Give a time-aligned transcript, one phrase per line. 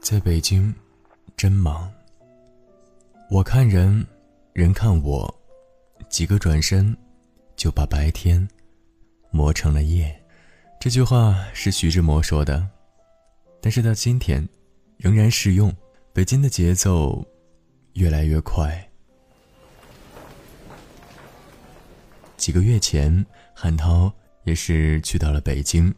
[0.00, 0.72] 在北京，
[1.36, 1.92] 真忙。
[3.28, 4.06] 我看人，
[4.52, 5.34] 人看我，
[6.08, 6.96] 几个转身，
[7.56, 8.46] 就把白天
[9.30, 10.14] 磨成了夜。
[10.78, 12.68] 这句话是徐志摩说的，
[13.60, 14.48] 但是到今天，
[14.96, 15.74] 仍然适用。
[16.12, 17.22] 北京的节奏
[17.94, 18.88] 越来越快。
[22.36, 24.10] 几个月前，韩涛
[24.44, 25.92] 也是去到了北京，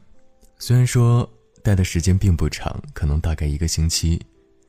[0.59, 1.31] 虽然说。
[1.63, 4.21] 待的时间并不长，可能大概一个星期，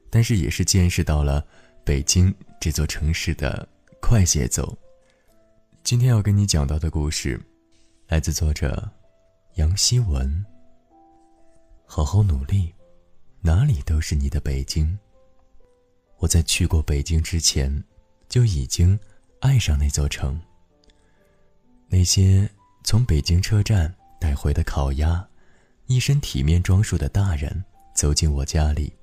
[0.10, 1.46] 但是也是见识到了
[1.84, 3.68] 北京这座城市的
[4.02, 4.78] 快节奏。
[5.84, 7.40] 今天要跟你讲到的故事，
[8.08, 8.90] 来自作者
[9.56, 10.46] 杨希文。
[11.86, 12.74] 好好努力，
[13.42, 14.98] 哪里都是你的北京。
[16.18, 17.84] 我在去过北京之前，
[18.28, 19.00] 就已经
[19.40, 20.40] 爱上那座城。
[21.88, 22.48] 那些
[22.84, 25.26] 从北京车站带回的烤鸭。
[25.90, 28.94] 一身体面装束的大人走进我家里，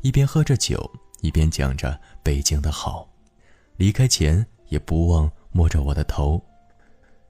[0.00, 3.08] 一边喝着酒，一边讲着北京的好。
[3.76, 6.44] 离开前也不忘摸着我的头：“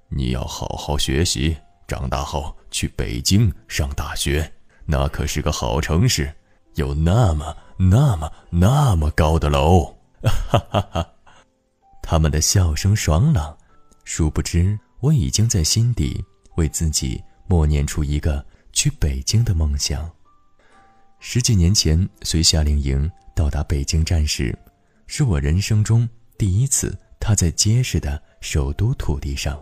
[0.09, 1.55] 你要好好学习，
[1.87, 4.51] 长大后去北京上大学，
[4.87, 6.35] 那可是个好城市，
[6.77, 9.85] 有那么那么那么高的楼。”
[10.25, 11.07] 哈哈哈！
[12.03, 13.55] 他们的笑声爽朗，
[14.05, 16.25] 殊不知我已经在心底
[16.57, 18.43] 为自己默念出一个。
[18.79, 20.09] 去北京的梦想。
[21.19, 24.57] 十几年前随夏令营到达北京站时，
[25.09, 29.61] 是我人生中第一次踏在结实的首都土地上。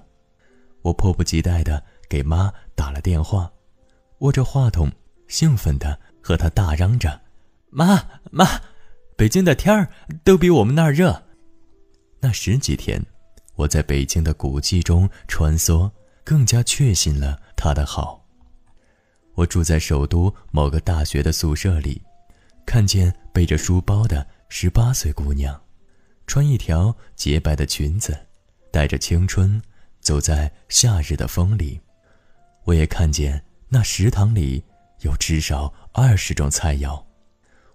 [0.83, 3.51] 我迫不及待地给妈打了电话，
[4.19, 4.93] 握着话筒，
[5.29, 7.23] 兴奋地和她大嚷着
[7.73, 8.45] ：“妈妈，
[9.17, 9.89] 北京的天儿
[10.25, 11.25] 都比我们那儿热。”
[12.21, 13.03] 那十几天，
[13.55, 15.91] 我在北京的古迹中穿梭，
[16.23, 18.26] 更加确信了它的好。
[19.37, 22.01] 我住在首都某个大学的宿舍里，
[22.65, 25.61] 看见背着书包的十八岁姑娘，
[26.27, 28.19] 穿一条洁白的裙子，
[28.73, 29.61] 带着青春，
[30.01, 31.79] 走在夏日的风里。
[32.65, 34.65] 我也看见那食堂里
[35.01, 37.05] 有至少二十种菜肴，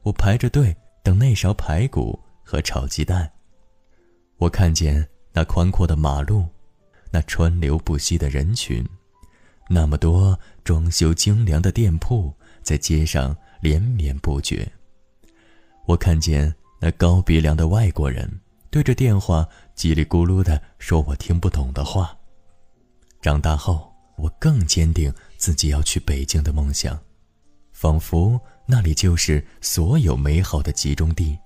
[0.01, 3.31] 我排着队等那勺排骨和炒鸡蛋。
[4.37, 6.47] 我看见那宽阔的马路，
[7.11, 8.83] 那川流不息的人群。
[9.73, 14.69] 那么多装修精良的店铺在街上连绵不绝。
[15.85, 18.29] 我看见那高鼻梁的外国人
[18.69, 22.13] 对着电话叽里咕噜地说我听不懂的话。
[23.21, 26.99] 长大后，我更坚定自己要去北京的梦想，
[27.71, 31.37] 仿佛那里就是所有美好的集中地。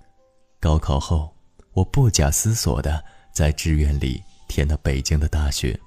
[0.60, 1.32] 高考后，
[1.74, 5.80] 我不假思索地在志愿里填了北京的大学，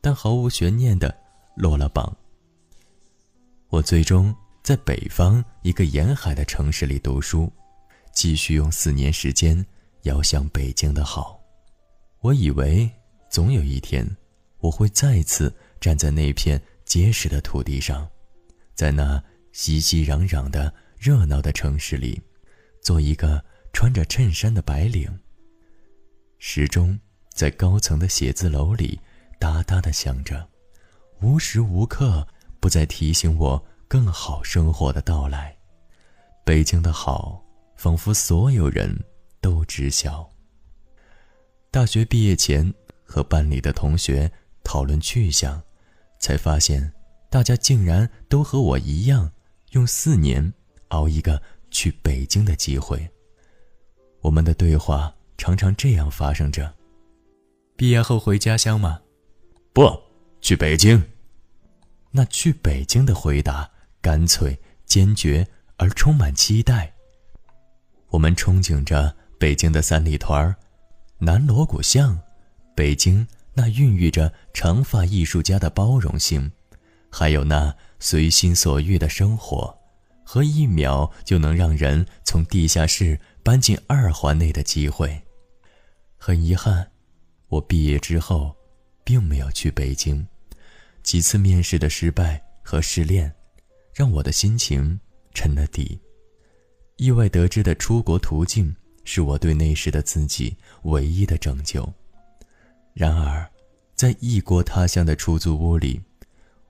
[0.00, 1.12] 但毫无悬念的。
[1.58, 2.16] 落了榜。
[3.68, 7.52] 我最终在北方一个沿海的城市里读书，
[8.12, 9.66] 继续用四年时间
[10.02, 11.38] 遥想北京的好。
[12.20, 12.88] 我以为
[13.28, 14.06] 总有一天，
[14.58, 18.08] 我会再次站在那片结实的土地上，
[18.74, 22.20] 在那熙熙攘攘的热闹的城市里，
[22.80, 25.18] 做一个穿着衬衫的白领。
[26.38, 26.98] 时钟
[27.34, 28.98] 在高层的写字楼里
[29.40, 30.48] 哒哒地响着。
[31.20, 32.26] 无时无刻
[32.60, 35.56] 不在提醒我更好生活的到来。
[36.44, 37.42] 北京的好，
[37.76, 38.96] 仿佛所有人
[39.40, 40.30] 都知晓。
[41.70, 42.72] 大学毕业前，
[43.04, 44.30] 和班里的同学
[44.62, 45.60] 讨论去向，
[46.20, 46.92] 才发现，
[47.28, 49.30] 大家竟然都和我一样，
[49.72, 50.52] 用四年
[50.88, 53.08] 熬一个去北京的机会。
[54.20, 56.72] 我们的对话常常这样发生着：
[57.76, 59.00] 毕业后回家乡吗？
[59.72, 60.07] 不。
[60.48, 61.04] 去北京。
[62.10, 63.70] 那去北京的回答
[64.00, 66.94] 干脆、坚决而充满期待。
[68.08, 70.56] 我们憧憬着北京的三里屯、
[71.18, 72.18] 南锣鼓巷，
[72.74, 76.50] 北京那孕育着长发艺术家的包容性，
[77.10, 79.78] 还有那随心所欲的生活，
[80.24, 85.24] 和一秒就能让人从地下室搬进二环内的机会。
[86.16, 86.90] 很遗憾，
[87.48, 88.56] 我毕业之后。
[89.04, 90.28] 并没有去北京，
[91.08, 93.32] 几次面试的失败和失恋，
[93.94, 95.00] 让我的心情
[95.32, 95.98] 沉了底。
[96.98, 101.90] 意外得知的出国途径，是我对那时的自己唯一的拯救。
[102.92, 103.50] 然而，
[103.94, 105.98] 在异国他乡的出租屋里，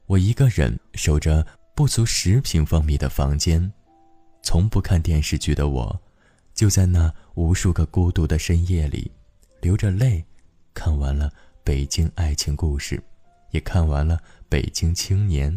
[0.06, 1.44] 我一个人守着
[1.74, 3.72] 不足十平方米的房间，
[4.44, 6.00] 从不看电视剧的我，
[6.54, 9.10] 就在那无数个孤独的深夜里，
[9.60, 10.24] 流着泪，
[10.72, 11.28] 看完了。
[11.64, 13.02] 北京爱情故事，
[13.50, 14.16] 也看完了
[14.48, 15.52] 《北京青年》。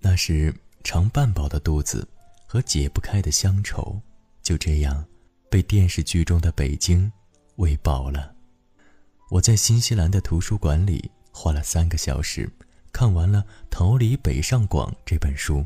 [0.00, 2.06] 那是常半饱的肚子
[2.46, 4.00] 和解不开的乡愁，
[4.42, 5.04] 就这样
[5.50, 7.10] 被电视剧中的北京
[7.56, 8.34] 喂饱了。
[9.30, 12.48] 我在新西兰的图书馆里花了三个小时，
[12.92, 13.40] 看完了
[13.70, 15.64] 《逃离北上广》这本书，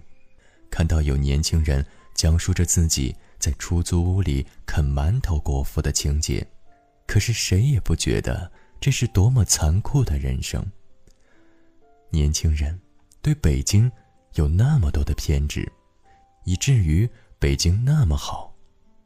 [0.70, 6.46] 看到有年轻人讲述着自己在出租屋里啃馒头果腹的情节，
[7.06, 10.64] 可是谁也不觉得这是多么残酷的人生。
[12.10, 12.78] 年轻人
[13.20, 13.90] 对北京
[14.34, 15.70] 有那么多的偏执，
[16.44, 17.08] 以至于
[17.38, 18.54] 北京那么好，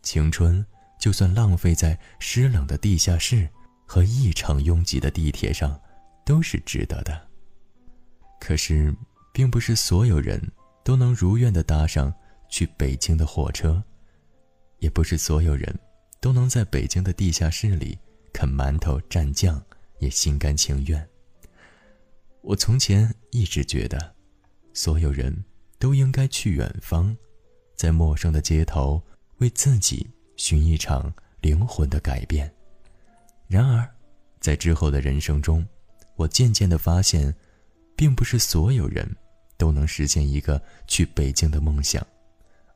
[0.03, 0.65] 青春
[1.01, 3.49] 就算浪费在湿冷的地下室
[3.87, 5.81] 和异常拥挤的地铁上，
[6.25, 7.29] 都是值得的。
[8.39, 8.95] 可是，
[9.33, 10.41] 并不是所有人
[10.85, 12.13] 都能如愿的搭上
[12.49, 13.83] 去北京的火车，
[14.79, 15.77] 也不是所有人
[16.21, 17.99] 都能在北京的地下室里
[18.33, 19.63] 啃馒头蘸酱，
[19.99, 21.09] 也心甘情愿。
[22.41, 24.15] 我从前一直觉得，
[24.75, 25.45] 所有人
[25.79, 27.17] 都应该去远方，
[27.77, 29.01] 在陌生的街头
[29.39, 32.53] 为自己寻一场灵魂的改变。
[33.47, 33.89] 然而，
[34.41, 35.67] 在之后的人生中，
[36.17, 37.33] 我渐渐地发现，
[37.95, 39.09] 并不是所有人
[39.57, 42.05] 都能实现一个去北京的梦想，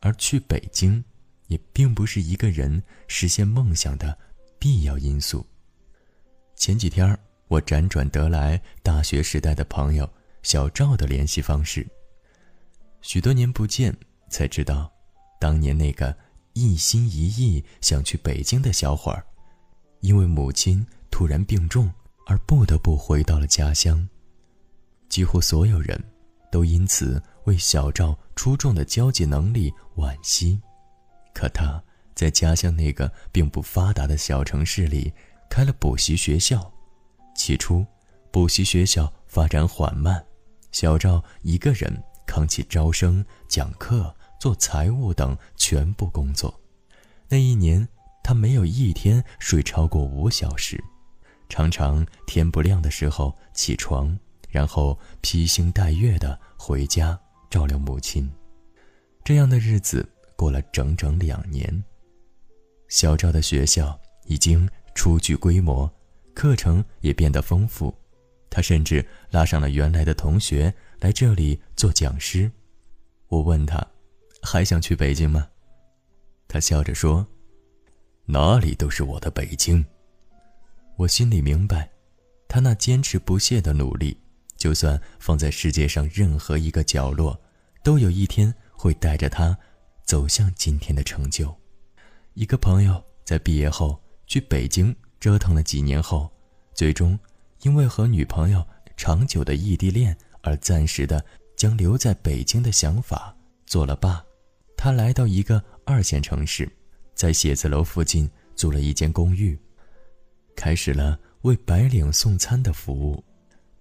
[0.00, 1.03] 而去北京，
[1.49, 4.17] 也并不是一个人实现梦想的
[4.58, 5.47] 必要因素。
[6.55, 7.19] 前几天。
[7.49, 10.11] 我辗转得来大学时代的朋友
[10.43, 11.87] 小赵的联系方式。
[13.03, 13.97] 许多年不见，
[14.29, 14.93] 才知道，
[15.38, 16.12] 当年那个
[16.55, 19.25] 一心一意想去北京的小伙儿，
[20.00, 21.88] 因为母亲突然病重
[22.26, 24.05] 而不得不回到了家乡。
[25.08, 26.03] 几乎所有人
[26.50, 30.61] 都因此为小赵出众的交际能力惋惜，
[31.32, 31.81] 可他
[32.17, 35.13] 在家乡那个并不发达的小城市里
[35.51, 36.73] 开了补习学校。
[37.37, 37.87] 起初，
[38.33, 40.25] 补习学校发展缓慢，
[40.73, 46.59] 小赵一个人扛起招生、讲课、做财务等全部工作。
[47.29, 47.87] 那一年，
[48.25, 50.83] 他没有一天睡超过五小时，
[51.51, 54.19] 常常天不亮的时候起床，
[54.49, 57.21] 然后披星戴月的回家
[57.51, 58.27] 照料母亲。
[59.23, 61.85] 这样的日子过了整整两年。
[62.88, 65.91] 小赵的学校已经初具规模。
[66.35, 67.94] 课程也变得丰富，
[68.50, 72.50] 他甚至拉上了原来的同学来这里做讲师。
[73.29, 73.83] 我问他，
[74.43, 75.49] 还想去北京吗？
[76.47, 77.27] 他笑着说
[78.27, 79.82] ：“哪里都是我的北京。”
[80.97, 81.91] 我心里明白，
[82.49, 84.21] 他那坚持不懈的努力，
[84.59, 87.41] 就算放在世界上任何一个角落，
[87.82, 89.59] 都有一天会带着他
[90.05, 91.59] 走向今天的成就。
[92.37, 94.94] 一个朋友在毕业后去北京。
[95.19, 96.31] 折腾了几年后，
[96.75, 97.19] 最终
[97.62, 101.25] 因为和女朋友长久的异地恋而暂时的
[101.56, 103.35] 将留在北京的想法
[103.65, 104.23] 做了罢。
[104.77, 106.71] 他来到一个二线城市，
[107.15, 109.59] 在写字楼附近租了一间公寓，
[110.55, 113.25] 开始了为白领送餐的服务。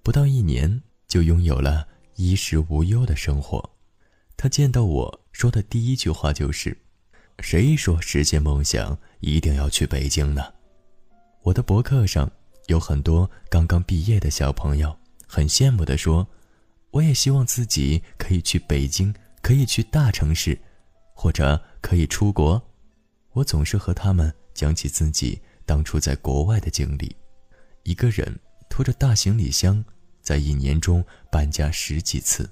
[0.01, 1.86] 不到一年，就拥有了
[2.16, 3.69] 衣食无忧的生活。
[4.38, 6.75] 他见到我说的第一句话就是
[7.40, 10.44] ：“谁说实现梦想一定要去北京呢？”
[11.44, 12.32] 我的博客上
[12.68, 14.98] 有很多刚刚毕业的小朋友，
[15.28, 16.28] 很羡慕地说
[16.92, 20.58] ：“我也希望自己可以去北京，可以去大城市，
[21.13, 22.62] 或者可以出国。”
[23.34, 27.15] 我总是和他们讲起自己当初在国外的经历：
[27.84, 28.39] 一个人
[28.70, 29.84] 拖着大行李箱，
[30.22, 32.46] 在一年中搬家十几次；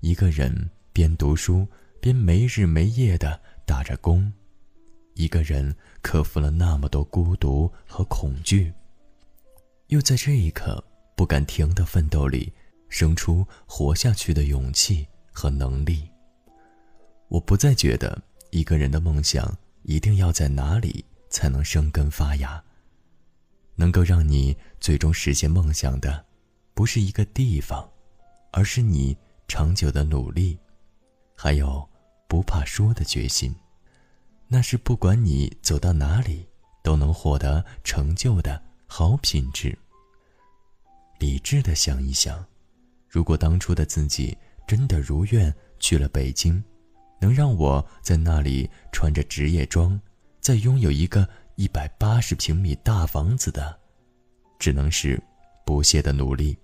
[0.00, 1.66] 一个人边读书
[2.00, 4.32] 边没日没夜的打着工。
[5.12, 8.72] 一个人克服了那么多孤独和恐惧，
[9.88, 10.82] 又在这一刻
[11.14, 12.50] 不敢停的奋斗里，
[12.88, 16.08] 生出活下去的勇气和能力。
[17.28, 18.18] 我不再觉得
[18.52, 22.64] 一个人的梦想一定要在哪里才能生根发芽。
[23.74, 26.24] 能够让你最终实现梦想的，
[26.72, 27.88] 不是一个地方，
[28.50, 30.58] 而是你长久的努力，
[31.36, 31.88] 还有
[32.28, 33.52] 不怕输的决心。
[34.46, 36.46] 那是不管你走到哪里
[36.82, 39.76] 都能获得成就的好品质。
[41.18, 42.46] 理智的想一想，
[43.08, 46.62] 如果当初的自己真的如愿去了北京，
[47.20, 50.00] 能让我在那里穿着职业装，
[50.40, 53.78] 再拥有一个一百八十平米大房子的，
[54.58, 55.20] 只能是
[55.66, 56.56] 不懈的努力。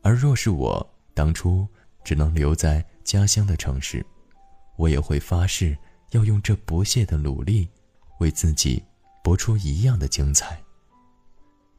[0.00, 1.66] 而若是我当初
[2.04, 4.04] 只能留在家乡的城市，
[4.78, 5.76] 我也会发誓。
[6.12, 7.68] 要用这不懈的努力，
[8.18, 8.82] 为自己
[9.22, 10.58] 搏出一样的精彩。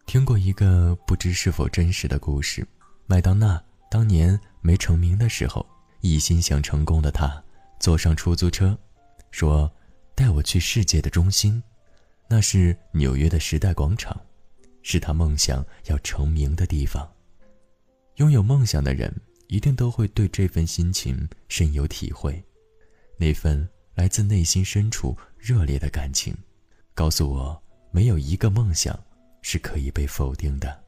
[0.05, 2.63] 听过一个不知是否真实的故事：
[3.07, 5.65] 麦当娜当年没成名的时候，
[6.01, 7.43] 一心想成功的她，
[7.79, 8.77] 坐上出租车，
[9.31, 9.71] 说
[10.13, 11.63] ：“带我去世界的中心，
[12.27, 14.15] 那是纽约的时代广场，
[14.83, 17.11] 是他梦想要成名的地方。”
[18.17, 19.11] 拥有梦想的人
[19.47, 22.43] 一定都会对这份心情深有体会，
[23.19, 26.33] 那份来自内心深处热烈的感情，
[26.93, 27.61] 告诉我，
[27.91, 28.97] 没有一个梦想
[29.41, 30.81] 是可以被否定的。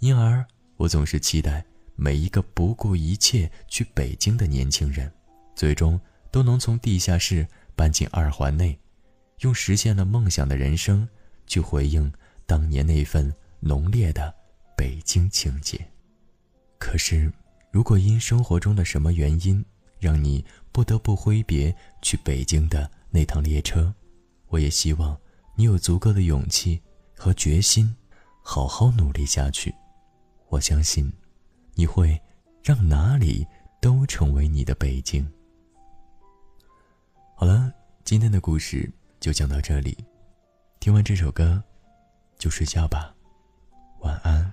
[0.00, 0.44] 因而，
[0.76, 1.64] 我总是期待
[1.94, 5.10] 每一个不顾一切去北京的年轻人，
[5.54, 5.98] 最终
[6.32, 8.76] 都能从地下室搬进二环内，
[9.42, 11.08] 用实现了梦想的人生
[11.46, 12.12] 去回应
[12.46, 14.34] 当年那份浓烈的
[14.76, 15.80] 北京情结。
[16.78, 17.32] 可是，
[17.70, 19.64] 如果因生活中的什么原因，
[20.00, 20.44] 让你
[20.78, 23.92] 不得不挥别去北京的那趟列车，
[24.46, 25.18] 我也希望
[25.56, 26.80] 你有足够的勇气
[27.16, 27.92] 和决心，
[28.44, 29.74] 好好努力下去。
[30.46, 31.12] 我相信，
[31.74, 32.16] 你会
[32.62, 33.44] 让哪里
[33.80, 35.28] 都成为你的北京。
[37.34, 37.72] 好了，
[38.04, 39.98] 今天的故事就讲到这里。
[40.78, 41.60] 听完这首歌，
[42.38, 43.12] 就睡觉吧，
[44.02, 44.52] 晚安。